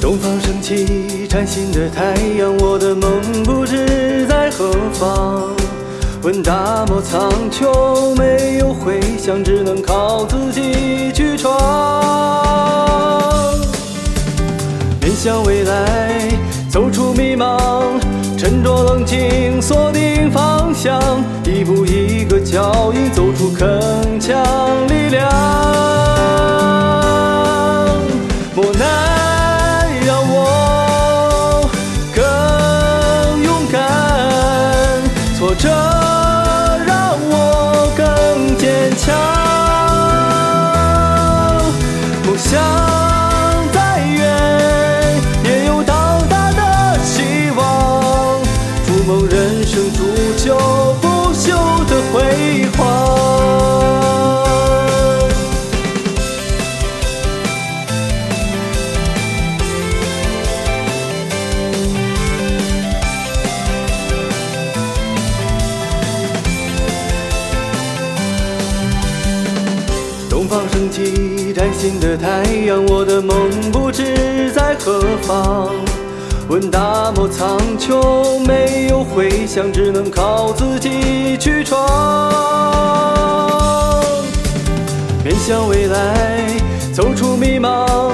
[0.00, 5.50] 东方升起崭新的太阳，我的梦不知在何方。
[6.22, 11.52] 问大漠苍穹，没有回响，只能靠自己去闯。
[15.02, 16.30] 面向未来，
[16.70, 17.82] 走出迷茫，
[18.38, 20.98] 沉着冷静，锁定方向，
[21.44, 22.40] 一步一个
[70.50, 75.70] 方升起崭新的太阳，我的梦不知在何方。
[76.48, 81.78] 问大漠苍穹，没有回响，只能靠自己去闯。
[85.24, 86.48] 面向未来，
[86.92, 88.10] 走出迷茫，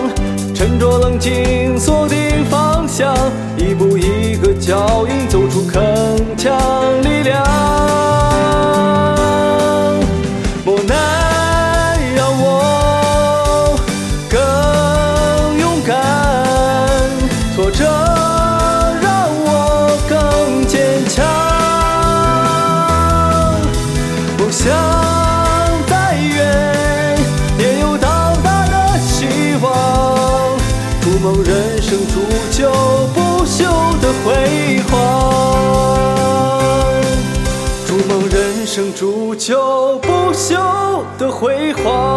[0.55, 3.17] 沉着冷静，锁定方向，
[3.57, 5.81] 一步一个脚印，走出铿
[6.37, 6.53] 锵
[31.27, 32.21] 筑梦人生，铸
[32.53, 32.71] 就
[33.13, 33.59] 不朽
[34.01, 34.95] 的辉煌。
[37.85, 42.16] 筑梦人生，铸就不朽的辉煌。